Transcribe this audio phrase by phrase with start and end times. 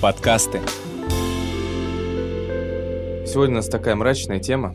[0.00, 0.62] Подкасты.
[3.26, 4.74] Сегодня у нас такая мрачная тема.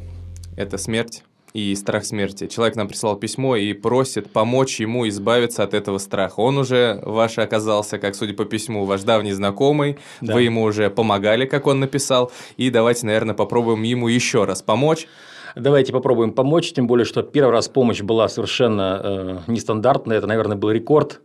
[0.55, 2.45] Это смерть и страх смерти.
[2.45, 6.41] Человек нам прислал письмо и просит помочь ему избавиться от этого страха.
[6.41, 9.97] Он уже ваш оказался, как судя по письму, ваш давний знакомый.
[10.21, 10.35] Да.
[10.35, 12.31] Вы ему уже помогали, как он написал.
[12.57, 15.07] И давайте, наверное, попробуем ему еще раз помочь.
[15.55, 20.19] Давайте попробуем помочь, тем более, что первый раз помощь была совершенно э, нестандартная.
[20.19, 21.21] Это, наверное, был рекорд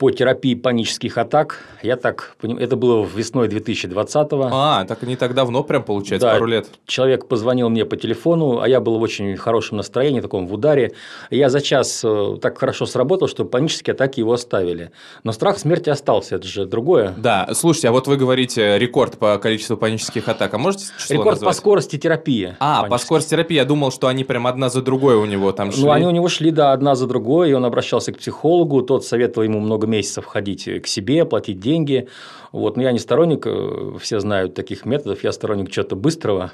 [0.00, 1.58] по терапии панических атак.
[1.82, 4.48] Я так понимаю, это было весной 2020-го.
[4.50, 6.68] А, так не так давно, прям получается, да, пару лет.
[6.86, 10.92] Человек позвонил мне по телефону, а я был в очень хорошем настроении, таком в ударе.
[11.28, 14.90] Я за час э, так хорошо сработал, что панические атаки его оставили.
[15.22, 17.12] Но страх смерти остался, это же другое.
[17.18, 21.32] Да, слушайте, а вот вы говорите рекорд по количеству панических атак, а можете число Рекорд
[21.32, 21.54] назвать?
[21.54, 22.56] по скорости терапии.
[22.58, 25.70] А, по скорости терапии, я думал, что они прям одна за другой у него там
[25.72, 25.84] шли.
[25.84, 29.04] Ну, они у него шли, да, одна за другой, и он обращался к психологу, тот
[29.04, 32.08] советовал ему много месяцев ходить к себе, платить деньги.
[32.52, 32.76] Вот.
[32.76, 36.52] Но я не сторонник, э, все знают таких методов, я сторонник чего-то быстрого.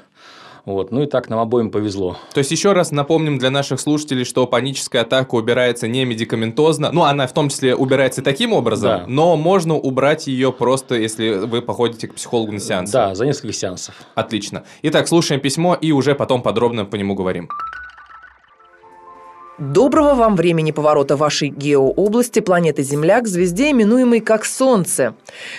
[0.67, 0.91] Вот.
[0.91, 2.17] Ну и так нам обоим повезло.
[2.33, 7.03] То есть еще раз напомним для наших слушателей, что паническая атака убирается не медикаментозно, ну
[7.03, 9.05] она в том числе убирается таким образом, да.
[9.07, 12.91] но можно убрать ее просто, если вы походите к психологу на сеанс.
[12.91, 13.95] Да, за несколько сеансов.
[14.13, 14.65] Отлично.
[14.81, 17.47] Итак, слушаем письмо и уже потом подробно по нему говорим.
[19.59, 25.15] Доброго вам времени поворота вашей геообласти планеты Земля к звезде, именуемой как Солнце.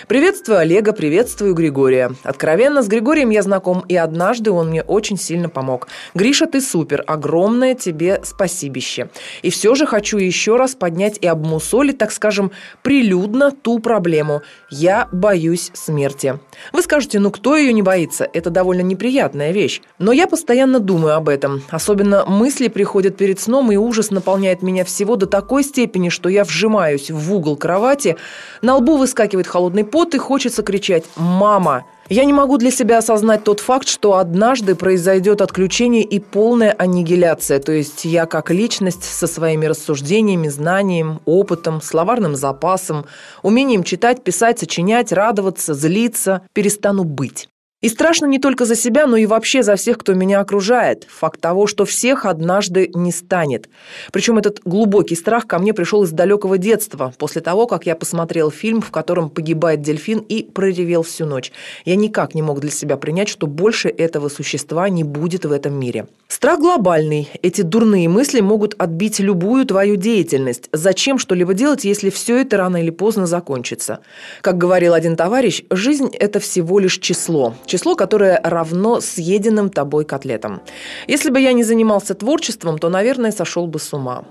[0.07, 2.13] Приветствую Олега, приветствую Григория.
[2.23, 5.89] Откровенно, с Григорием я знаком, и однажды он мне очень сильно помог.
[6.13, 9.09] Гриша, ты супер, огромное тебе спасибище.
[9.41, 14.43] И все же хочу еще раз поднять и обмусолить, так скажем, прилюдно ту проблему.
[14.69, 16.39] Я боюсь смерти.
[16.71, 18.25] Вы скажете, ну кто ее не боится?
[18.31, 19.81] Это довольно неприятная вещь.
[19.97, 21.63] Но я постоянно думаю об этом.
[21.69, 26.43] Особенно мысли приходят перед сном и ужас наполняет меня всего до такой степени, что я
[26.43, 28.17] вжимаюсь в угол кровати,
[28.61, 31.85] на лбу выскакивает холодный пот и хочется кричать «Мама!».
[32.07, 37.59] Я не могу для себя осознать тот факт, что однажды произойдет отключение и полная аннигиляция,
[37.59, 43.05] то есть я как личность со своими рассуждениями, знанием, опытом, словарным запасом,
[43.43, 47.47] умением читать, писать, сочинять, радоваться, злиться, перестану быть.
[47.81, 51.07] И страшно не только за себя, но и вообще за всех, кто меня окружает.
[51.09, 53.69] Факт того, что всех однажды не станет.
[54.11, 58.51] Причем этот глубокий страх ко мне пришел из далекого детства, после того, как я посмотрел
[58.51, 61.53] фильм, в котором погибает дельфин и проревел всю ночь.
[61.85, 65.79] Я никак не мог для себя принять, что больше этого существа не будет в этом
[65.79, 66.07] мире.
[66.27, 67.29] Страх глобальный.
[67.41, 70.67] Эти дурные мысли могут отбить любую твою деятельность.
[70.73, 73.99] Зачем что-либо делать, если все это рано или поздно закончится?
[74.41, 80.61] Как говорил один товарищ, жизнь– это всего лишь число– число, которое равно съеденным тобой котлетам.
[81.07, 84.25] Если бы я не занимался творчеством, то, наверное, сошел бы с ума.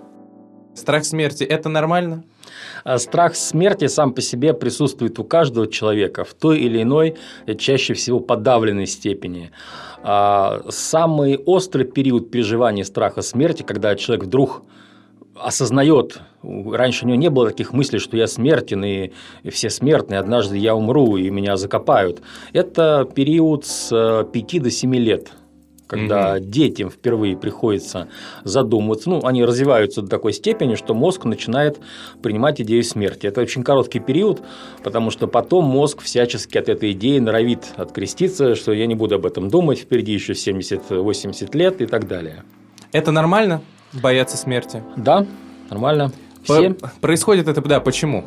[0.75, 2.25] Страх смерти– это нормально?
[2.85, 7.17] А страх смерти сам по себе присутствует у каждого человека в той или иной,
[7.59, 9.51] чаще всего подавленной степени.
[10.03, 14.63] А самый острый период переживания страха смерти, когда человек вдруг
[15.41, 19.13] осознает, раньше у него не было таких мыслей, что я смертен, и
[19.51, 22.21] все смертны, однажды я умру, и меня закопают.
[22.53, 23.91] Это период с
[24.33, 25.33] 5 э, до 7 лет
[25.89, 26.45] когда угу.
[26.45, 28.09] детям впервые приходится
[28.45, 31.81] задумываться, ну, они развиваются до такой степени, что мозг начинает
[32.23, 33.27] принимать идею смерти.
[33.27, 34.43] Это очень короткий период,
[34.85, 39.27] потому что потом мозг всячески от этой идеи норовит откреститься, что я не буду об
[39.27, 42.45] этом думать, впереди еще 70-80 лет и так далее.
[42.93, 43.63] Это нормально?
[43.93, 44.83] Бояться смерти?
[44.97, 45.27] Да,
[45.71, 46.13] нормально.
[46.45, 46.75] Все.
[47.01, 48.25] Происходит это, да, почему?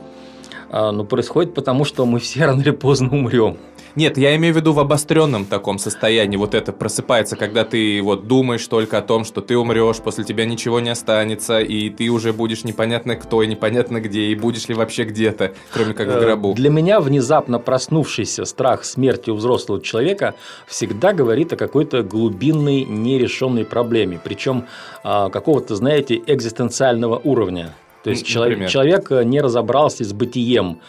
[0.70, 3.58] А, ну, происходит потому, что мы все рано или поздно умрем.
[3.96, 6.38] Нет, я имею в виду в обостренном таком состоянии.
[6.38, 10.46] Вот это просыпается, когда ты вот думаешь только о том, что ты умрешь, после тебя
[10.46, 14.76] ничего не останется, и ты уже будешь непонятно кто и непонятно где, и будешь ли
[14.76, 16.54] вообще где-то, кроме как в э, гробу.
[16.54, 20.36] Для меня внезапно проснувшийся страх смерти у взрослого человека
[20.68, 24.66] всегда говорит о какой-то глубинной нерешенной проблеме, причем
[25.04, 27.74] а, какого-то, знаете, экзистенциального уровня.
[28.04, 30.80] То есть человек, человек не разобрался с бытием.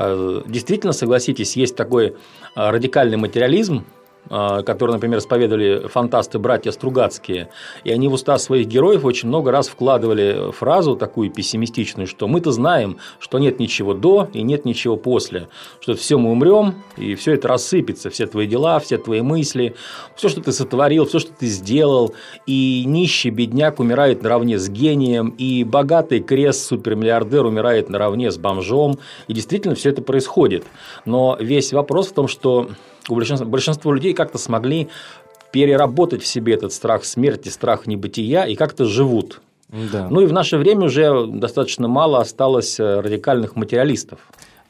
[0.00, 2.14] А, действительно, согласитесь, есть такой
[2.54, 3.84] а, радикальный материализм,
[4.28, 7.48] которые, например, исповедовали фантасты-братья Стругацкие,
[7.84, 12.52] и они в уста своих героев очень много раз вкладывали фразу такую пессимистичную, что мы-то
[12.52, 15.48] знаем, что нет ничего до и нет ничего после,
[15.80, 19.74] что все мы умрем, и все это рассыпется, все твои дела, все твои мысли,
[20.16, 22.14] все, что ты сотворил, все, что ты сделал,
[22.46, 28.98] и нищий бедняк умирает наравне с гением, и богатый крест супермиллиардер умирает наравне с бомжом,
[29.26, 30.64] и действительно все это происходит.
[31.04, 32.68] Но весь вопрос в том, что
[33.10, 34.88] у большинства, большинство людей как-то смогли
[35.52, 39.40] переработать в себе этот страх смерти, страх небытия и как-то живут.
[39.68, 40.08] Да.
[40.10, 44.20] Ну и в наше время уже достаточно мало осталось э, радикальных материалистов.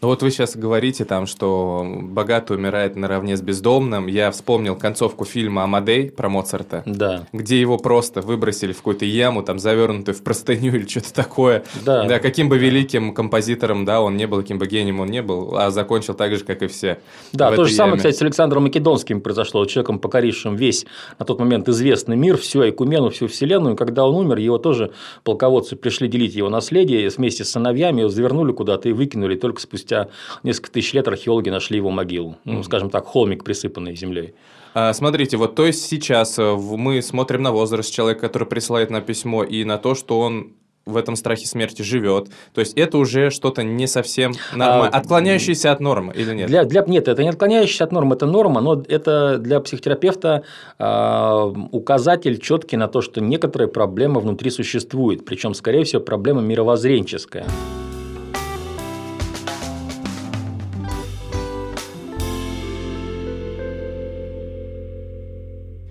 [0.00, 4.06] Ну вот вы сейчас говорите там, что богатый умирает наравне с бездомным.
[4.06, 7.26] Я вспомнил концовку фильма «Амадей» про Моцарта, да.
[7.32, 11.64] где его просто выбросили в какую-то яму, там завернутую в простыню или что-то такое.
[11.84, 12.04] Да.
[12.04, 12.20] да.
[12.20, 15.72] Каким бы великим композитором, да, он не был, каким бы гением он не был, а
[15.72, 17.00] закончил так же, как и все.
[17.32, 20.86] Да, то же самое, кстати, с Александром Македонским произошло, человеком, покорившим весь
[21.18, 23.74] на тот момент известный мир, всю Айкумену, всю Вселенную.
[23.74, 24.92] Когда он умер, его тоже
[25.24, 29.87] полководцы пришли делить его наследие вместе с сыновьями, его завернули куда-то и выкинули только спустя
[29.88, 30.08] спустя
[30.42, 32.36] несколько тысяч лет археологи нашли его могилу.
[32.44, 34.34] Ну, скажем так, холмик, присыпанный землей.
[34.74, 39.02] А, смотрите, вот то есть сейчас э, мы смотрим на возраст человека, который присылает нам
[39.02, 40.52] письмо, и на то, что он
[40.84, 42.28] в этом страхе смерти живет.
[42.54, 46.48] То есть это уже что-то не совсем нормально, а, отклоняющееся от нормы или нет?
[46.48, 50.44] Для, для, нет, это не отклоняющееся от нормы, это норма, но это для психотерапевта
[50.78, 57.46] э, указатель четкий на то, что некоторые проблемы внутри существуют, причем, скорее всего, проблема мировоззренческая.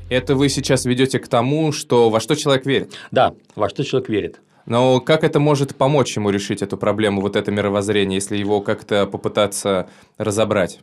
[0.10, 2.94] Это вы сейчас ведете к тому, что во что человек верит?
[3.12, 4.40] Да, во что человек верит.
[4.66, 9.06] Но как это может помочь ему решить эту проблему, вот это мировоззрение, если его как-то
[9.06, 10.80] попытаться разобрать?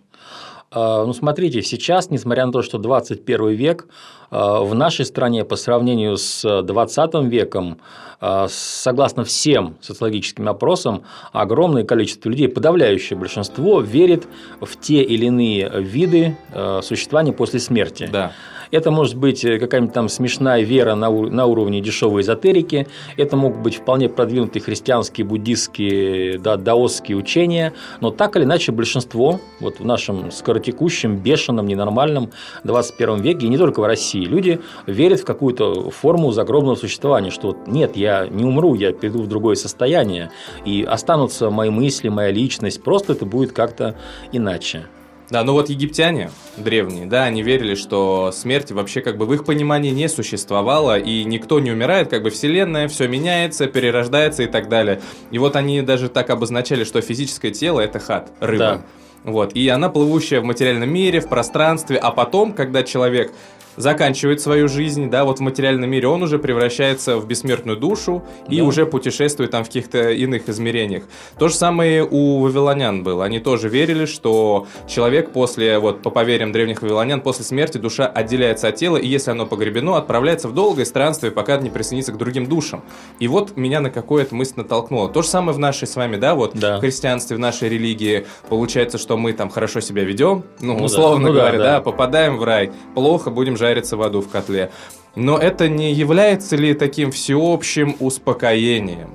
[0.70, 3.86] А, ну, смотрите, сейчас, несмотря на то, что 21 век,
[4.30, 7.78] а, в нашей стране по сравнению с 20 веком,
[8.20, 14.26] а, согласно всем социологическим опросам, огромное количество людей, подавляющее большинство, верит
[14.60, 16.36] в те или иные виды
[16.82, 18.08] существования после смерти.
[18.10, 18.32] Да.
[18.70, 23.60] Это может быть э, какая-нибудь там смешная вера на, на уровне дешевой эзотерики, это могут
[23.60, 29.84] быть вполне продвинутые христианские, буддистские, да, даосские учения, но так или иначе большинство вот в
[29.84, 32.30] нашем скоротекущем, бешеном, ненормальном
[32.64, 37.56] 21 веке, и не только в России, люди верят в какую-то форму загробного существования, что
[37.66, 40.30] нет, я не умру, я перейду в другое состояние,
[40.64, 43.96] и останутся мои мысли, моя личность, просто это будет как-то
[44.32, 44.86] иначе.
[45.30, 49.44] Да, ну вот египтяне древние, да, они верили, что смерть вообще как бы в их
[49.44, 54.68] понимании не существовала, и никто не умирает, как бы вселенная, все меняется, перерождается и так
[54.68, 55.00] далее.
[55.30, 58.58] И вот они даже так обозначали, что физическое тело– это хат, рыба.
[58.58, 58.82] Да.
[59.24, 63.32] Вот, и она плывущая в материальном мире, в пространстве, а потом, когда человек
[63.76, 68.58] заканчивает свою жизнь, да, вот в материальном мире, он уже превращается в бессмертную душу и
[68.58, 68.64] да.
[68.64, 71.04] уже путешествует там в каких-то иных измерениях.
[71.38, 73.24] То же самое у вавилонян было.
[73.24, 78.68] Они тоже верили, что человек после, вот по поверьям древних вавилонян, после смерти душа отделяется
[78.68, 82.46] от тела, и если оно погребено, отправляется в долгое странствие, пока не присоединится к другим
[82.46, 82.82] душам.
[83.18, 85.08] И вот меня на какое-то мысль натолкнуло.
[85.08, 86.78] То же самое в нашей с вами, да, вот да.
[86.78, 91.26] в христианстве, в нашей религии, получается, что мы там хорошо себя ведем, ну, ну условно
[91.26, 91.32] да.
[91.32, 91.72] Ну, говоря, да, да.
[91.74, 94.70] да, попадаем в рай, плохо будем жарится в аду в котле.
[95.16, 99.10] Но это не является ли таким всеобщим успокоением?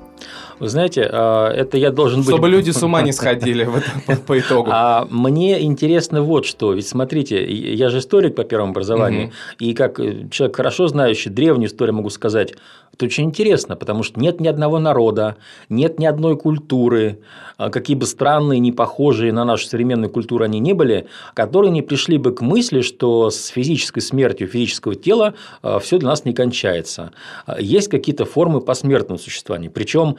[0.60, 2.28] Вы знаете, а, это я должен быть...
[2.28, 3.66] Чтобы люди с ума не сходили
[4.26, 4.70] по итогу.
[4.80, 6.74] А мне интересно вот что.
[6.74, 9.96] Ведь смотрите, я же историк по первому образованию, и как
[10.30, 12.54] человек хорошо знающий древнюю историю могу сказать,
[12.92, 15.36] это очень интересно, потому что нет ни одного народа,
[15.68, 17.20] нет ни одной культуры,
[17.56, 21.82] а, какие бы странные, не похожие на нашу современную культуру они не были, которые не
[21.82, 25.34] пришли бы к мысли, что с физической смертью физического тела
[25.80, 27.12] все для нас не кончается.
[27.58, 29.70] Есть какие-то формы посмертного существования.
[29.70, 30.16] Причем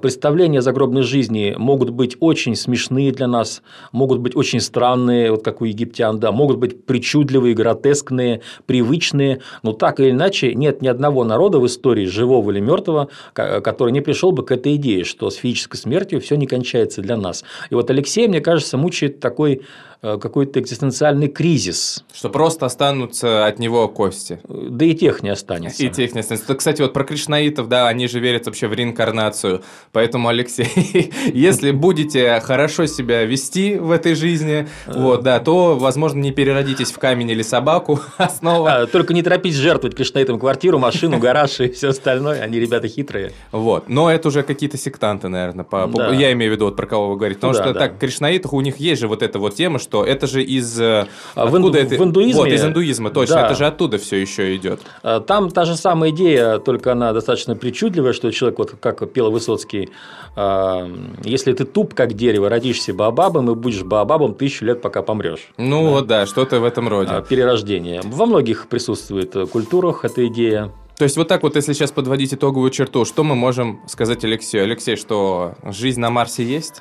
[0.00, 3.62] представления о загробной жизни могут быть очень смешные для нас,
[3.92, 9.72] могут быть очень странные, вот как у египтян, да, могут быть причудливые, гротескные, привычные, но
[9.72, 14.32] так или иначе нет ни одного народа в истории, живого или мертвого, который не пришел
[14.32, 17.44] бы к этой идее, что с физической смертью все не кончается для нас.
[17.70, 19.62] И вот Алексей, мне кажется, мучает такой
[20.02, 22.04] какой-то экзистенциальный кризис.
[22.12, 24.40] Что просто останутся от него кости.
[24.48, 25.80] Да и тех не останется.
[25.84, 26.54] И тех не останется.
[26.56, 29.62] Кстати, вот про кришнаитов, да, они же верят вообще в реинкарнацию.
[29.92, 36.32] Поэтому, Алексей, если будете хорошо себя вести в этой жизни, вот, да, то, возможно, не
[36.32, 38.74] переродитесь в камень или собаку, а снова...
[38.74, 42.40] А, только не торопитесь жертвовать кришнаитам квартиру, машину, гараж и все остальное.
[42.42, 43.32] Они ребята хитрые.
[43.52, 43.88] Вот.
[43.88, 45.64] Но это уже какие-то сектанты, наверное.
[45.64, 45.86] По...
[45.86, 46.12] Да.
[46.12, 47.38] Я имею в виду, вот про кого вы говорите.
[47.38, 47.78] Потому да, что да.
[47.78, 50.80] так, кришнаитах у них есть же вот эта вот тема, что что это же из...
[50.80, 51.96] э, А в инду- это?
[51.96, 53.34] в индуизме- Вот, из индуизма, точно.
[53.36, 53.46] Да.
[53.46, 54.80] Это же оттуда все еще идет.
[55.02, 59.30] А, Там та же самая идея, только она достаточно причудливая, что человек, вот как пел
[59.30, 59.90] Высоцкий,
[60.34, 60.88] а,
[61.24, 65.48] если ты туп, как дерево, родишься баобабом и будешь баобабом тысячу лет, пока помрешь.
[65.58, 67.22] Ну вот да, что-то в этом роде.
[67.28, 68.00] Перерождение.
[68.02, 70.72] Во многих присутствует э, культурах эта идея.
[70.96, 74.64] То есть вот так вот, если сейчас подводить итоговую черту, что мы можем сказать Алексею?
[74.64, 76.80] Алексей, что жизнь на Марсе есть?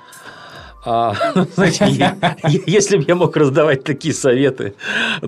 [0.83, 1.13] А,
[1.55, 4.73] знаете, я- я- если бы я мог раздавать такие советы,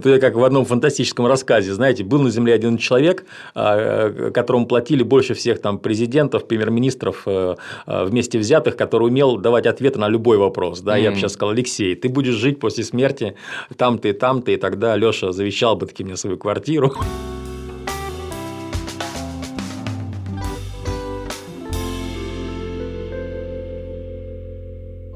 [0.02, 4.66] то я как в одном фантастическом рассказе, знаете, был на Земле один человек, а, которому
[4.66, 7.56] платили больше всех там президентов, премьер-министров э,
[7.88, 10.82] э, вместе взятых, который умел давать ответы на любой вопрос.
[10.82, 13.36] Да, я бы сейчас сказал, Алексей, ты будешь жить после смерти
[13.78, 16.94] там-то и там-то, и тогда Леша завещал бы таки мне свою квартиру.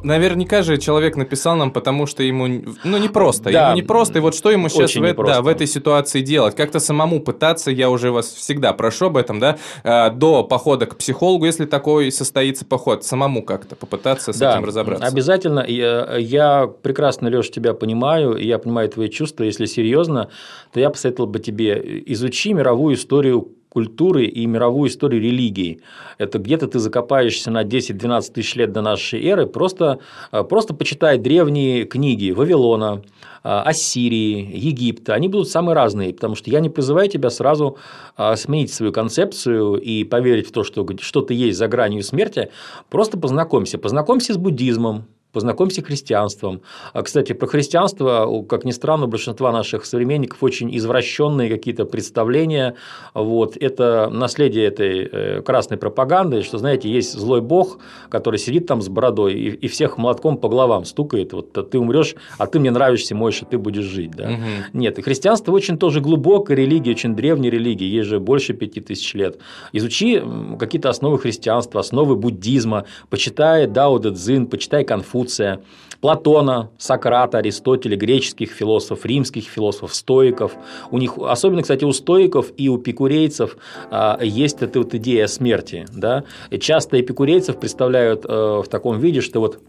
[0.08, 2.48] Наверняка же человек написал нам, потому что ему,
[2.84, 3.52] ну, не просто.
[3.52, 3.68] Да.
[3.68, 6.22] Ему не просто, и вот что ему сейчас Очень в, э- да, в этой ситуации
[6.22, 6.56] делать?
[6.56, 10.96] Как-то самому пытаться, я уже вас всегда прошу об этом, да, э, до похода к
[10.96, 15.06] психологу, если такой состоится поход, самому как-то попытаться с Да, этим разобраться.
[15.06, 15.66] Обязательно.
[15.68, 19.44] Я, я прекрасно, Леша, тебя понимаю, и я понимаю твои чувства.
[19.44, 20.30] Если серьезно,
[20.72, 25.81] то я посоветовал бы тебе изучи мировую историю культуры и мировую историю религии.
[26.17, 30.00] Это где-то ты закопаешься на 10-12 тысяч лет до нашей эры, просто,
[30.31, 33.03] э, просто почитай древние книги Вавилона,
[33.43, 35.13] э, Ассирии, Египта.
[35.13, 37.77] Они будут самые разные, потому что я не призываю тебя сразу
[38.17, 42.50] э, сменить свою концепцию и поверить в то, что что-то есть за гранью смерти.
[42.89, 43.77] Просто познакомься.
[43.77, 45.05] Познакомься с буддизмом,
[45.38, 46.62] Познакомься с христианством.
[46.94, 52.74] А, Кстати, про христианство, как ни странно, у большинства наших современников очень извращенные какие-то представления.
[53.13, 53.56] Вот.
[53.56, 57.77] Это наследие этой э, красной пропаганды, что, знаете, есть злой бог,
[58.10, 61.34] который сидит там с бородой и, и всех молотком по головам стукает.
[61.34, 64.15] Вот ты умрешь, а ты мне нравишься, Мойша, ты будешь жить.
[64.15, 64.29] Да?
[64.29, 64.41] Мгм.
[64.74, 69.13] Нет, и христианство очень тоже глубокая религия, очень древняя религия, ей же больше пяти тысяч
[69.13, 69.38] лет.
[69.72, 70.20] Изучи
[70.58, 74.84] какие-то основы христианства, основы буддизма, почитай Дао Дэ Цзин, почитай
[75.27, 75.60] Конфуция,
[76.00, 80.53] Платона, Сократа, Аристотеля, греческих философов, римских философов, стоиков.
[80.91, 83.57] У них, особенно, кстати, у стоиков и у эпикурейцев
[83.89, 85.86] а, есть эта вот идея смерти.
[85.93, 86.24] Да?
[86.51, 89.60] И часто эпикурейцев представляют э, в таком виде, что вот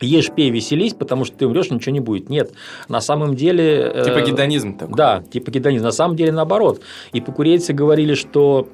[0.00, 2.28] Ешь, пей, веселись, потому что ты умрешь, ничего не будет.
[2.28, 2.52] Нет,
[2.88, 3.92] на самом деле...
[3.94, 4.96] э, Типа гедонизм такой.
[4.96, 5.84] Да, типа гедонизм.
[5.84, 6.80] На самом деле наоборот.
[7.12, 8.68] Эпикурейцы говорили, что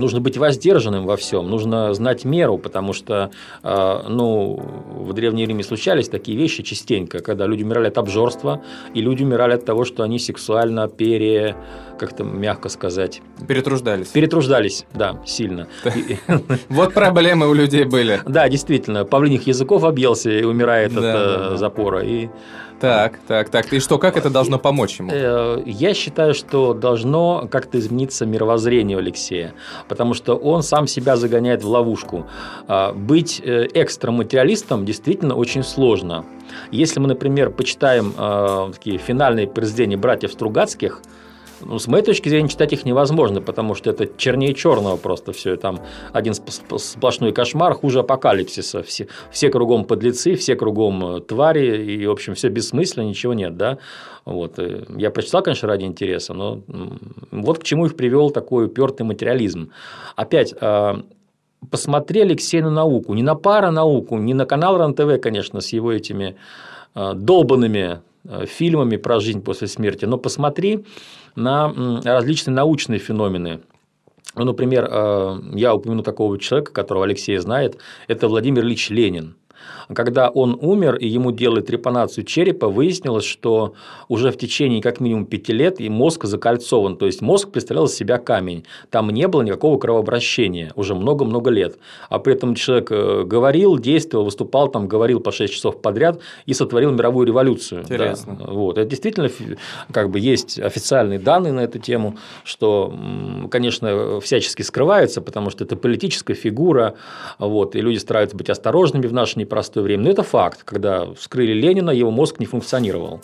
[0.00, 3.30] нужно быть воздержанным во всем, нужно знать меру, потому что
[3.62, 8.62] э, ну, в Древнем Риме случались такие вещи частенько, когда люди умирали от обжорства,
[8.94, 11.56] и люди умирали от того, что они сексуально пере...
[11.98, 13.20] как-то мягко сказать...
[13.46, 14.08] Перетруждались.
[14.08, 15.68] Перетруждались, да, сильно.
[16.68, 18.20] Вот проблемы у людей были.
[18.26, 22.04] Да, действительно, павлиних языков объелся и умирает от э, запора.
[22.04, 22.28] И
[22.80, 23.72] Так, так, так.
[23.72, 25.10] И что, как это должно помочь ему?
[25.12, 29.54] Э, Я считаю, что должно как-то измениться мировоззрение Алексея,
[29.88, 32.26] потому что он сам себя загоняет в ловушку.
[32.68, 36.24] А, Быть э, экстраматериалистом действительно очень сложно.
[36.70, 41.02] Если мы, например, почитаем э, такие финальные произведения братьев Стругацких,
[41.60, 45.56] ну, с моей точки зрения, читать их невозможно, потому что это чернее черного просто все.
[45.56, 45.80] Там
[46.12, 48.82] один сп- сп- сплошной кошмар, хуже апокалипсиса.
[48.82, 53.56] Все, все кругом подлецы, все кругом э, твари, и, в общем, все бессмысленно, ничего нет,
[53.56, 53.78] да.
[54.24, 54.58] Вот.
[54.58, 56.60] э, Я прочитал, конечно, ради интереса, но
[57.30, 59.70] вот к чему их привел такой упертый материализм.
[60.16, 60.94] Опять, э,
[61.70, 63.14] посмотри, Алексей, на науку.
[63.14, 66.36] Не на паранауку, не на канал РЕН-ТВ, конечно, с его этими
[66.94, 68.00] долбанными
[68.46, 70.84] фильмами про жизнь после смерти, но посмотри
[71.38, 73.60] на различные научные феномены.
[74.34, 79.36] Ну, например, э, я упомяну такого человека, которого Алексей знает, это Владимир Ильич Ленин.
[79.94, 83.74] Когда он умер и ему делали трепанацию черепа, выяснилось, что
[84.08, 86.96] уже в течение как минимум пяти лет и мозг закольцован.
[86.96, 88.64] То есть мозг представлял из себя камень.
[88.90, 91.78] Там не было никакого кровообращения уже много-много лет.
[92.10, 96.54] А при этом человек э, говорил, действовал, выступал, там, говорил по 6 часов подряд и
[96.54, 97.84] сотворил мировую революцию.
[97.88, 97.94] Да.
[97.94, 98.38] Интересно.
[98.40, 98.78] Вот.
[98.78, 99.30] Это действительно
[99.92, 102.94] как бы есть официальные данные на эту тему, что,
[103.50, 106.94] конечно, всячески скрывается, потому что это политическая фигура,
[107.38, 110.04] вот, и люди стараются быть осторожными в наше непростое время.
[110.04, 113.20] Но это факт, когда вскрыли Ленина, его мозг не функционировал.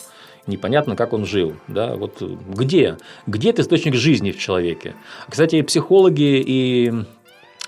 [0.47, 1.53] Непонятно, как он жил.
[1.67, 1.95] Да?
[1.95, 2.97] Вот где?
[3.25, 4.95] Где этот источник жизни в человеке?
[5.27, 6.93] Кстати, психологи, и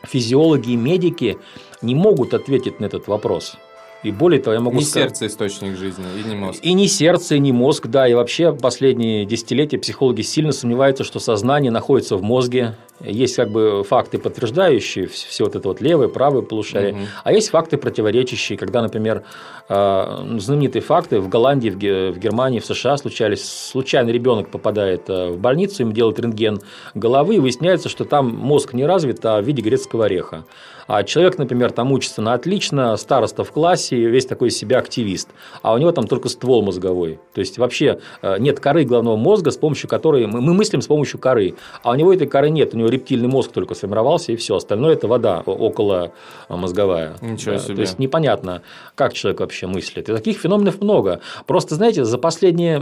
[0.04, 1.38] физиологи, и медики
[1.82, 3.58] не могут ответить на этот вопрос.
[4.04, 5.10] И более того, я могу Не сказать...
[5.10, 6.60] сердце источник жизни, и не мозг.
[6.64, 8.08] И не сердце, и не мозг, да.
[8.08, 13.84] И вообще последние десятилетия психологи сильно сомневаются, что сознание находится в мозге Есть как бы
[13.84, 17.02] факты, подтверждающие все вот это вот левое, правое полушарие, угу.
[17.24, 19.24] а есть факты противоречащие, когда, например,
[19.70, 23.48] э, знаменитые факты в Голландии, в Германии, в США случались.
[23.48, 26.60] Случайно ребенок попадает э, в больницу, им делают рентген
[26.96, 30.46] головы, и выясняется, что там мозг не развит, а в виде грецкого ореха.
[30.88, 35.30] А человек, например, там учится на отлично, староста в классе, весь такой из себя активист,
[35.62, 37.20] а у него там только ствол мозговой.
[37.34, 41.20] То есть вообще э, нет коры головного мозга, с помощью которой мы мыслим с помощью
[41.20, 44.56] коры, а у него этой коры нет, у него рептильный мозг только сформировался и все,
[44.56, 46.12] остальное это вода около
[46.50, 47.16] мозговая.
[47.22, 47.76] Ничего себе.
[47.76, 48.62] То есть непонятно,
[48.96, 50.10] как человек вообще мыслит.
[50.10, 51.22] И таких феноменов много.
[51.46, 52.80] Просто, знаете, за последние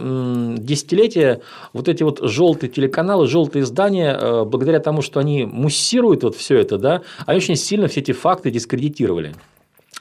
[0.58, 1.42] десятилетия
[1.74, 6.58] вот эти вот желтые телеканалы, желтые издания, э, благодаря тому, что они муссируют вот все
[6.58, 9.34] это, да, они очень сильно все эти факты дискредитировали.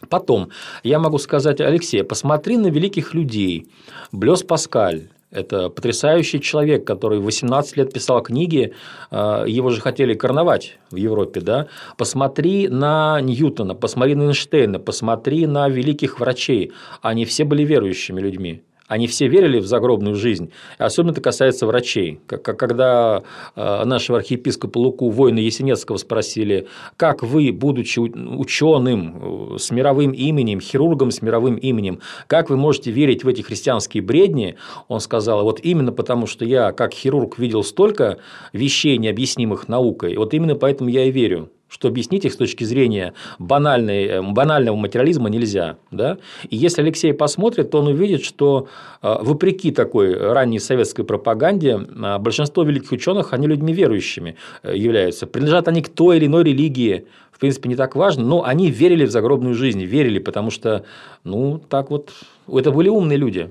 [0.09, 0.51] Потом
[0.83, 3.69] я могу сказать, Алексей, посмотри на великих людей.
[4.13, 8.73] Блес Паскаль, это потрясающий человек, который 18 лет писал книги,
[9.11, 11.67] э, его же хотели короновать в Европе, да?
[11.99, 16.73] Посмотри на Ньютона, посмотри на Эйнштейна, посмотри на великих врачей,
[17.03, 18.63] они все были верующими людьми.
[18.95, 20.53] Они все верили в загробную жизнь.
[20.79, 22.21] Особенно это касается врачей.
[22.29, 23.25] Когда
[23.57, 30.61] э, нашего архиепископа Луку воина Есенецкого спросили, как вы, будучи ученым э, с мировым именем,
[30.61, 31.99] хирургом с мировым именем,
[32.29, 34.55] как вы можете верить в эти христианские бредни,
[34.87, 38.19] он сказал, вот именно потому, что я как хирург видел столько
[38.53, 43.15] вещей, необъяснимых наукой, вот именно поэтому я и верю что объяснить их с точки зрения
[43.41, 45.77] банальной, э, банального материализма нельзя.
[45.91, 46.19] Да?
[46.49, 48.69] И если Алексей посмотрит, то он увидит, что
[49.03, 55.27] э, вопреки такой ранней советской пропаганде, э, большинство великих ученых, они людьми верующими являются.
[55.27, 59.05] Принадлежат они к той или иной религии, в принципе, не так важно, но они верили
[59.05, 60.85] в загробную жизнь, верили, потому что,
[61.25, 62.13] ну, так вот,
[62.47, 63.51] это были умные люди.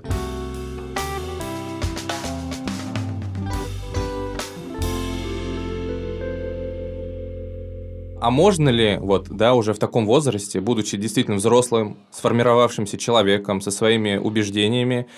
[8.24, 13.70] А можно ли, вот, да, уже в таком возрасте, будучи действительно взрослым, сформировавшимся человеком, со
[13.70, 15.08] своими убеждениями,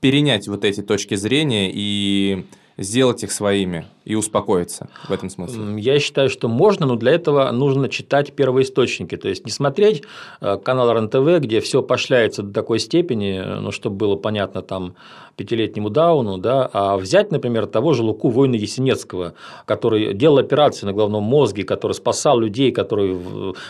[0.00, 2.46] перенять вот эти точки зрения и
[2.78, 5.78] сделать их своими и успокоиться в этом смысле?
[5.78, 9.16] Я считаю, что можно, но для этого нужно читать первоисточники.
[9.16, 10.02] То есть не смотреть
[10.40, 14.94] э, канал РНТВ, где все пошляется до такой степени, ну, чтобы было понятно там
[15.38, 19.34] пятилетнему Дауну, да, а взять, например, того же Луку Война Есенецкого,
[19.66, 23.16] который делал операции на головном мозге, который спасал людей, который,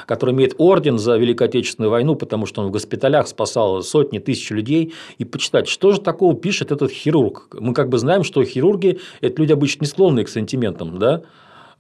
[0.06, 4.50] который имеет орден за Великую Отечественную войну, потому что он в госпиталях спасал сотни тысяч
[4.50, 7.48] людей, и почитать, что же такого пишет этот хирург.
[7.60, 9.88] Мы как бы знаем, что хирурги– это люди обычно не
[10.28, 11.22] склонные к сантиментам, да,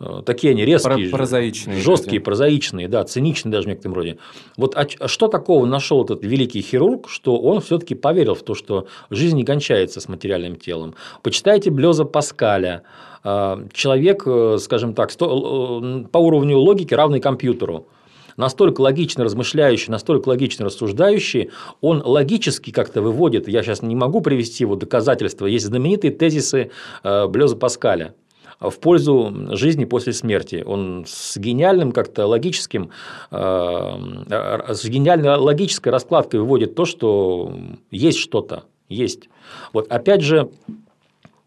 [0.00, 2.24] Э, такие они резкие, прозаичные, жесткие, люди.
[2.24, 4.18] прозаичные, да, циничные даже в некотором роде.
[4.56, 8.54] Вот а, а что такого нашел этот великий хирург, что он все-таки поверил в то,
[8.54, 10.94] что жизнь не кончается с материальным телом?
[11.22, 12.82] Почитайте Блеза Паскаля.
[13.24, 17.88] Э, человек, э, скажем так, по уровню логики равный компьютеру
[18.36, 24.62] настолько логично размышляющий, настолько логично рассуждающий, он логически как-то выводит, я сейчас не могу привести
[24.62, 26.70] его доказательства, есть знаменитые тезисы
[27.02, 28.14] Блеза Паскаля
[28.60, 30.62] в пользу жизни после смерти.
[30.66, 32.90] Он с гениальным как-то логическим,
[33.30, 37.52] э, с гениальной логической раскладкой выводит то, что
[37.90, 39.28] есть что-то, есть.
[39.72, 40.50] Вот опять же,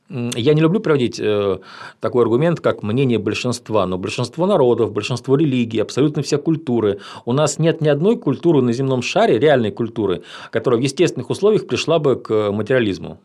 [0.10, 1.60] я не люблю проводить э,
[2.00, 7.00] такой аргумент, как мнение большинства, но большинство народов, большинство религий, абсолютно все культуры.
[7.26, 11.66] У нас нет ни одной культуры на земном шаре, реальной культуры, которая в естественных условиях
[11.68, 13.20] пришла бы к материализму.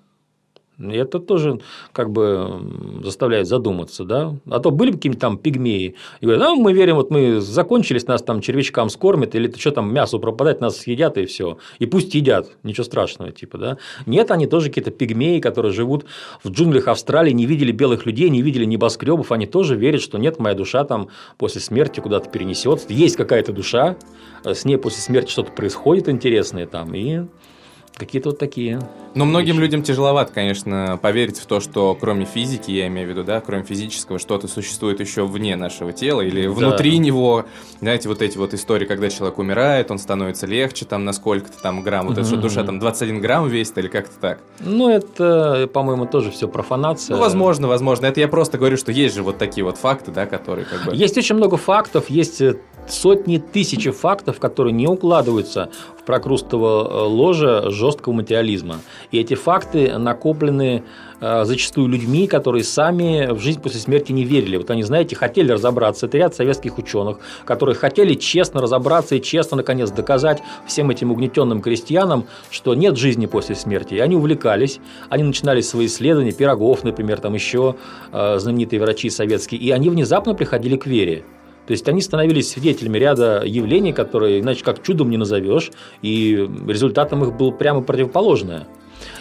[0.78, 1.60] Это тоже
[1.92, 2.60] как бы
[3.02, 4.34] заставляет задуматься, да.
[4.50, 8.22] А то были какие-нибудь там пигмеи, и говорят, ну, мы верим, вот мы закончились, нас
[8.22, 11.56] там червячкам скормят, или что там, мясо пропадать, нас съедят, и все.
[11.78, 13.78] И пусть едят, ничего страшного, типа, да.
[14.04, 16.04] Нет, они тоже какие-то пигмеи, которые живут
[16.44, 20.38] в джунглях Австралии, не видели белых людей, не видели небоскребов, они тоже верят, что нет,
[20.38, 21.08] моя душа там
[21.38, 22.86] после смерти куда-то перенесется.
[22.90, 23.96] Есть какая-то душа,
[24.44, 27.22] с ней после смерти что-то происходит интересное там, и
[27.98, 28.78] Какие-то вот такие.
[29.14, 29.62] Но многим вещи.
[29.62, 33.64] людям тяжеловато, конечно, поверить в то, что кроме физики, я имею в виду, да, кроме
[33.64, 36.52] физического, что-то существует еще вне нашего тела или да.
[36.52, 37.46] внутри него.
[37.80, 41.82] Знаете, вот эти вот истории, когда человек умирает, он становится легче там на сколько-то там
[41.82, 42.24] грамм, вот mm-hmm.
[42.24, 44.40] что душа там 21 грамм весит или как-то так.
[44.61, 47.16] Ну, это, по-моему, тоже все профанация.
[47.16, 48.04] Ну, возможно, возможно.
[48.04, 50.94] Это я просто говорю, что есть же вот такие вот факты, да, которые как бы...
[50.94, 52.42] Есть очень много фактов, есть
[52.90, 58.77] сотни тысяч фактов, которые не укладываются в прокрустово э, ложе жесткого материализма.
[59.11, 60.85] И эти факты накоплены
[61.20, 64.57] э, зачастую людьми, которые сами в жизнь после смерти не верили.
[64.57, 66.07] Вот они, знаете, хотели разобраться.
[66.07, 71.61] Это ряд советских ученых, которые хотели честно разобраться и честно, наконец, доказать всем этим угнетенным
[71.61, 73.94] крестьянам, что нет жизни после смерти.
[73.94, 77.77] И они увлекались, они начинали свои исследования, Пирогов, например, там еще
[78.12, 81.25] э, знаменитые врачи советские, и они внезапно приходили к вере.
[81.66, 85.70] То есть они становились свидетелями ряда явлений, которые иначе как чудом не назовешь,
[86.02, 88.66] и результатом их было прямо противоположное.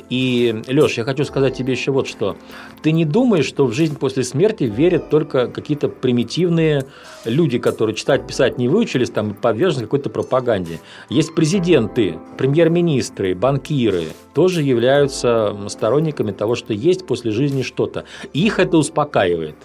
[0.09, 2.37] И, Леш, я хочу сказать тебе еще вот что.
[2.81, 6.85] Ты не думаешь, что в жизнь после смерти верят только какие-то примитивные
[7.25, 10.79] люди, которые читать, писать не выучились, там подвержены какой-то пропаганде.
[11.09, 18.05] Есть президенты, премьер-министры, банкиры, тоже являются сторонниками того, что есть после жизни что-то.
[18.33, 19.55] Их это успокаивает.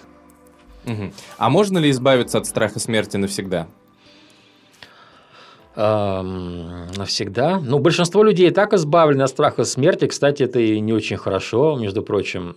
[0.85, 1.11] Угу.
[1.37, 3.67] А можно ли избавиться от страха смерти навсегда?
[5.75, 7.61] навсегда.
[7.63, 10.07] Ну, большинство людей и так избавлены от страха смерти.
[10.07, 12.55] Кстати, это и не очень хорошо, между прочим.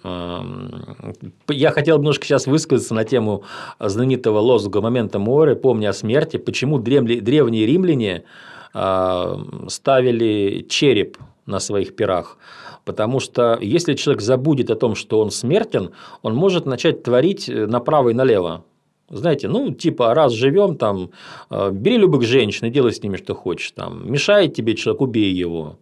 [1.48, 3.44] Я хотел немножко сейчас высказаться на тему
[3.78, 6.38] знаменитого лозунга «Момента море», «Помни о смерти».
[6.38, 8.24] Почему древние римляне
[9.68, 12.36] ставили череп на своих пирах?
[12.84, 15.90] Потому что если человек забудет о том, что он смертен,
[16.22, 18.64] он может начать творить э, направо и налево.
[19.10, 21.10] Знаете, ну, типа, раз живем, там,
[21.50, 23.70] э, бери любых женщин и делай с ними, что хочешь.
[23.72, 25.78] Там, мешает тебе человек, убей его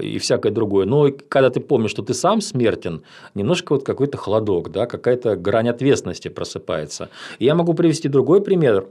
[0.00, 0.86] и всякое другое.
[0.86, 3.02] Но когда ты помнишь, что ты сам смертен,
[3.34, 7.08] немножко вот какой-то холодок, да, какая-то грань ответственности просыпается.
[7.38, 8.86] И я могу привести другой пример.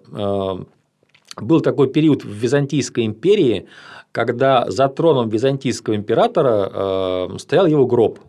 [1.42, 3.68] Был такой период в Византийской империи,
[4.12, 8.20] когда за троном византийского императора э, стоял его гроб.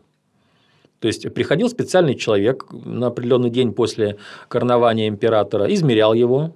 [0.98, 4.16] То есть приходил специальный человек на определенный день после
[4.48, 6.54] коронования императора, измерял его,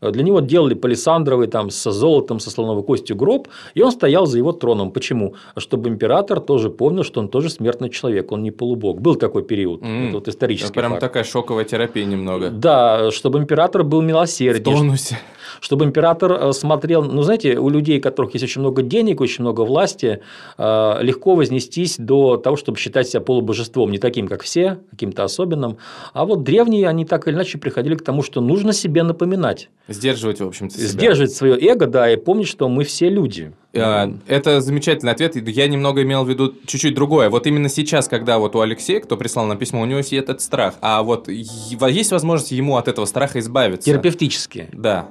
[0.00, 4.38] для него делали палисандровый там, со золотом, со слоновой костью гроб, и он стоял за
[4.38, 4.92] его троном.
[4.92, 5.34] Почему?
[5.58, 9.00] Чтобы император тоже помнил, что он тоже смертный человек, он не полубог.
[9.00, 10.08] Был такой период, mm.
[10.08, 11.00] это вот исторический это прям факт.
[11.00, 12.48] такая шоковая терапия немного.
[12.48, 14.72] Да, чтобы император был милосерден.
[14.72, 15.18] В тонусе
[15.60, 19.42] чтобы император э, смотрел, ну, знаете, у людей, у которых есть очень много денег, очень
[19.42, 20.20] много власти,
[20.58, 25.76] э, легко вознестись до того, чтобы считать себя полубожеством, не таким, как все, каким-то особенным.
[26.12, 29.68] А вот древние, они так или иначе приходили к тому, что нужно себе напоминать.
[29.88, 30.88] Сдерживать, в общем-то, себя.
[30.88, 33.52] Сдерживать свое эго, да, и помнить, что мы все люди.
[33.74, 35.36] А, это замечательный ответ.
[35.48, 37.30] Я немного имел в виду чуть-чуть другое.
[37.30, 40.40] Вот именно сейчас, когда вот у Алексея, кто прислал нам письмо, у него есть этот
[40.40, 40.74] страх.
[40.80, 43.86] А вот есть возможность ему от этого страха избавиться?
[43.86, 44.68] Терапевтически.
[44.72, 45.10] Да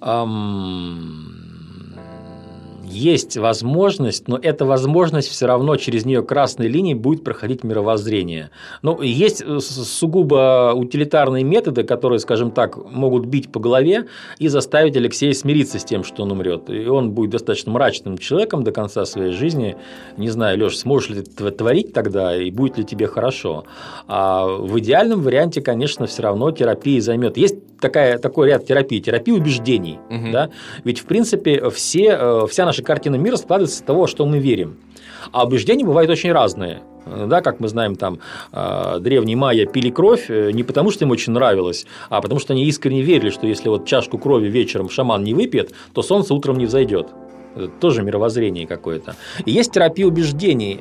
[0.00, 1.37] Um,
[2.90, 8.50] есть возможность, но эта возможность все равно через нее красной линией будет проходить мировоззрение.
[8.82, 14.06] Но есть э, сугубо утилитарные методы, которые, скажем так, могут бить по голове
[14.38, 16.70] и заставить Алексея смириться с тем, что он умрет.
[16.70, 19.76] И он будет достаточно мрачным человеком до конца своей жизни.
[20.16, 23.64] Не знаю, Леш, сможешь ли ты творить тогда и будет ли тебе хорошо.
[24.06, 27.36] А в идеальном варианте, конечно, все равно терапия займет.
[27.36, 29.98] Есть такая, такой ряд терапии, терапии убеждений.
[30.10, 30.32] Угу.
[30.32, 30.50] Да?
[30.84, 34.76] Ведь, в принципе, все, э, вся наша картина мира складывается из того, что мы верим.
[35.32, 36.82] А убеждения бывают очень разные.
[37.06, 38.18] Да, как мы знаем, там
[38.52, 42.52] э, древние майя пили кровь э, не потому, что им очень нравилось, а потому что
[42.52, 46.58] они искренне верили, что если вот чашку крови вечером шаман не выпьет, то солнце утром
[46.58, 47.08] не взойдет
[47.80, 49.16] тоже мировоззрение какое-то.
[49.44, 50.78] И есть терапия убеждений.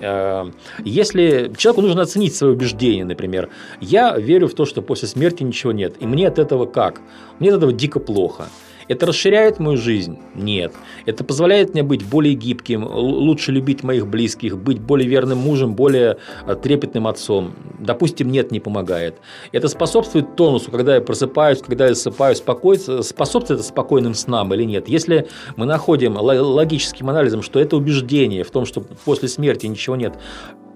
[0.83, 3.49] Если человеку нужно оценить свое убеждение, например,
[3.81, 7.01] я верю в то, что после смерти ничего нет, и мне от этого как?
[7.39, 8.47] Мне от этого дико плохо.
[8.87, 10.17] Это расширяет мою жизнь?
[10.33, 10.73] Нет.
[11.05, 16.17] Это позволяет мне быть более гибким, лучше любить моих близких, быть более верным мужем, более
[16.45, 17.53] э, трепетным отцом?
[17.79, 19.15] Допустим, нет, не помогает.
[19.51, 24.87] Это способствует тонусу, когда я просыпаюсь, когда я засыпаю, способствует это спокойным снам или нет?
[24.87, 30.13] Если мы находим логическим анализом, что это убеждение в том, что после смерти ничего нет,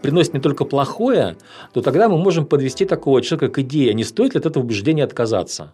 [0.02, 1.38] приносит не только плохое,
[1.74, 5.04] то тогда мы можем подвести такого человека к идее, не стоит ли от этого убеждения
[5.04, 5.74] отказаться.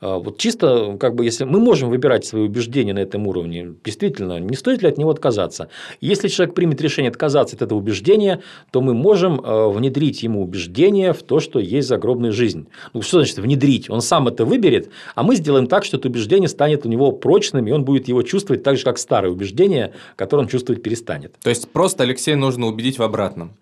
[0.00, 4.38] А, вот чисто, как бы, если мы можем выбирать свои убеждения на этом уровне, действительно,
[4.38, 5.68] не стоит ли от него отказаться?
[6.00, 11.12] Если человек примет решение отказаться от этого убеждения, то мы можем а, внедрить ему убеждение
[11.12, 12.68] в то, что есть загробная жизнь.
[12.92, 13.90] Ну, что значит внедрить?
[13.90, 17.66] Он сам это выберет, а мы сделаем так, что это убеждение станет у него прочным,
[17.66, 21.34] и он будет его чувствовать так же, как старое убеждение, которое он чувствовать перестанет.
[21.42, 23.52] То есть, просто Алексея нужно убедить в обратном?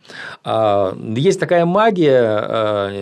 [0.44, 2.92] А, есть такая магия,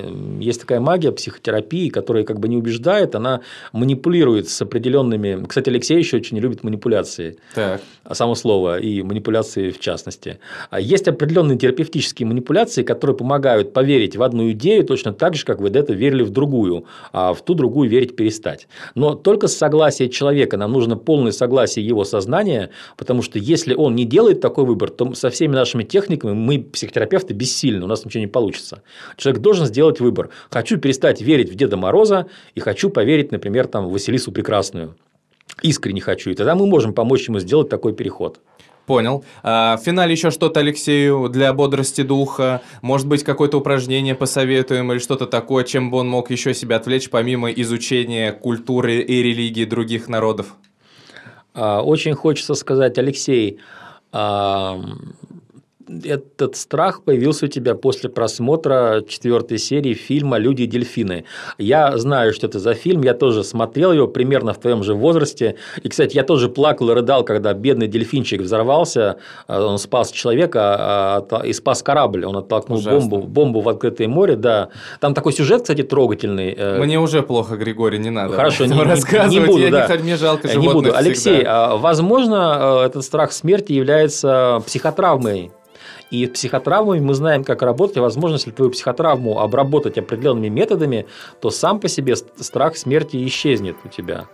[0.41, 3.41] есть такая магия психотерапии, которая как бы не убеждает, она
[3.73, 5.47] манипулирует с определенными...
[5.47, 7.39] Кстати, Алексей еще очень любит манипуляции.
[7.55, 7.81] Так.
[8.11, 10.41] А само слово, и манипуляции в частности.
[10.69, 15.61] А есть определенные терапевтические манипуляции, которые помогают поверить в одну идею точно так же, как
[15.61, 18.67] вы до этого верили в другую, а в ту другую верить перестать.
[18.97, 23.95] Но только с согласия человека нам нужно полное согласие его сознания, потому что если он
[23.95, 28.23] не делает такой выбор, то со всеми нашими техниками мы, психотерапевты, бессильны, у нас ничего
[28.23, 28.83] не получится.
[29.19, 30.31] Человек должен сделать выбор.
[30.51, 34.97] Хочу перестать верить в Деда Мороза и хочу поверить, например, там, в Василису Прекрасную.
[35.63, 36.31] Искренне хочу.
[36.31, 38.41] И тогда мы можем помочь ему сделать такой переход.
[38.87, 39.25] Понял.
[39.43, 42.63] А в финале еще что-то Алексею для бодрости духа?
[42.83, 47.09] Может быть, какое-то упражнение посоветуем или что-то такое, чем бы он мог еще себя отвлечь,
[47.09, 50.57] помимо изучения культуры и религии других народов?
[51.55, 53.61] А, очень хочется сказать, Алексей,
[56.05, 61.25] этот страх появился у тебя после просмотра четвертой серии фильма «Люди и дельфины».
[61.59, 65.57] Я знаю, что это за фильм, я тоже смотрел его примерно в твоем же возрасте.
[65.83, 70.61] И, кстати, я тоже плакал и рыдал, когда бедный дельфинчик взорвался, а, он спас человека
[70.79, 74.69] а, и спас корабль, он оттолкнул бомбу, бомбу в открытое море, да.
[75.01, 76.55] Там такой сюжет, кстати, трогательный.
[76.57, 78.35] Э, Мне уже плохо, Григорий, не надо.
[78.35, 79.97] Хорошо, не, рассказывать, не буду, я да.
[79.97, 80.95] не, мне жалко Не буду.
[80.95, 81.77] Алексей, всегда.
[81.77, 85.51] возможно, э, этот страх смерти является психотравмой
[86.11, 87.97] и с психотравмами мы знаем, как работать.
[87.97, 91.07] И, возможно, если твою психотравму обработать определенными методами,
[91.41, 94.27] то сам по себе страх смерти исчезнет у тебя.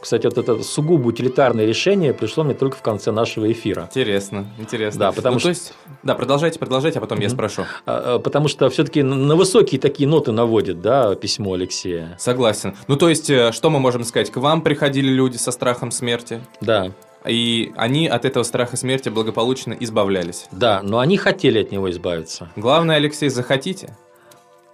[0.00, 3.84] Кстати, вот это сугубо утилитарное решение пришло мне только в конце нашего эфира.
[3.84, 5.00] Интересно, интересно.
[5.00, 5.46] Да, потому ну, что...
[5.46, 7.22] То есть, да, продолжайте, продолжайте, а потом mm-hmm.
[7.22, 7.62] я спрошу.
[7.86, 12.16] А, а, потому что все-таки на высокие такие ноты наводит, да, письмо Алексея.
[12.18, 12.76] Согласен.
[12.86, 14.30] Ну, то есть, э, что мы можем сказать?
[14.30, 16.42] К вам приходили люди со страхом смерти?
[16.60, 16.92] Да.
[17.26, 20.46] И они от этого страха смерти благополучно избавлялись.
[20.52, 22.50] Да, но они хотели от него избавиться.
[22.56, 23.96] Главное, Алексей, захотите.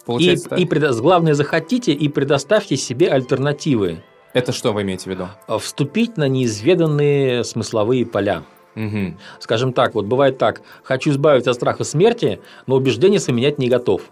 [0.04, 0.58] Получается и, так?
[0.58, 0.92] и предо...
[0.94, 4.02] главное, захотите и предоставьте себе альтернативы.
[4.32, 5.28] Это что вы имеете в виду?
[5.46, 8.42] А, вступить на неизведанные смысловые поля.
[8.76, 9.16] Угу.
[9.40, 13.68] Скажем так, вот бывает так, хочу избавиться от страха смерти, но убеждения свои менять не
[13.68, 14.02] готов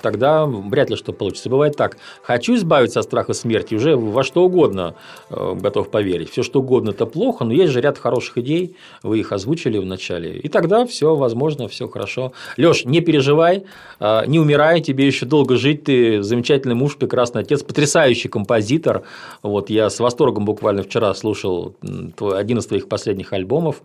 [0.00, 1.50] тогда вряд ли что получится.
[1.50, 1.96] Бывает так.
[2.22, 4.94] Хочу избавиться от страха смерти, уже во что угодно
[5.30, 6.30] э, готов поверить.
[6.30, 9.86] Все что угодно это плохо, но есть же ряд хороших идей, вы их озвучили в
[9.86, 10.38] начале.
[10.38, 12.32] И тогда все возможно, все хорошо.
[12.56, 13.64] Леш, не переживай,
[14.00, 19.02] э, не умирай, тебе еще долго жить, ты замечательный муж, прекрасный отец, потрясающий композитор.
[19.42, 21.74] Вот я с восторгом буквально вчера слушал
[22.20, 23.82] один из твоих последних альбомов.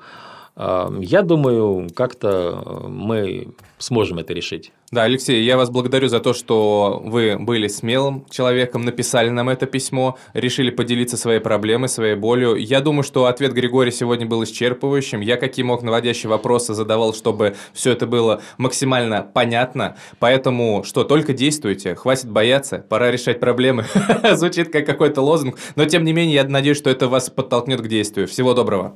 [0.58, 4.72] Я думаю, как-то э, мы сможем это решить.
[4.92, 9.68] Да, Алексей, я вас благодарю за то, что вы были смелым человеком, написали нам это
[9.68, 12.56] письмо, решили поделиться своей проблемой, своей болью.
[12.56, 15.22] Я думаю, что ответ Григория сегодня был исчерпывающим.
[15.22, 19.98] Я какие мог наводящие вопросы задавал, чтобы все это было максимально понятно.
[20.18, 23.86] Поэтому что, только действуйте, хватит бояться, пора решать проблемы.
[24.34, 27.88] Звучит как какой-то лозунг, но тем не менее я надеюсь, что это вас подтолкнет к
[27.88, 28.28] действию.
[28.28, 28.96] Всего доброго.